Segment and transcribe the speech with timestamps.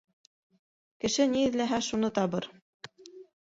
[1.05, 2.49] Кеше ни эҙләһә, шуны табыр.